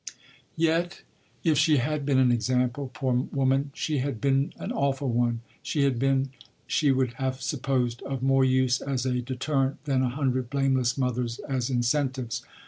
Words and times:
”Yet 0.71 1.03
if 1.43 1.59
she 1.59 1.77
had 1.77 2.07
been 2.07 2.17
an 2.17 2.31
example, 2.31 2.89
poor 2.91 3.13
woman, 3.31 3.69
she 3.75 3.99
had 3.99 4.19
been 4.19 4.51
an 4.57 4.71
awful 4.71 5.09
one; 5.11 5.41
she 5.61 5.83
had 5.83 5.99
been, 5.99 6.29
she 6.65 6.91
would 6.91 7.13
have 7.21 7.39
supposed, 7.43 8.01
of 8.01 8.23
more 8.23 8.43
use 8.43 8.81
as 8.81 9.05
a 9.05 9.21
deterrent 9.21 9.83
than 9.85 10.01
a 10.01 10.09
hundred 10.09 10.49
blameless 10.49 10.97
mothers 10.97 11.37
as 11.47 11.69
incentives. 11.69 12.41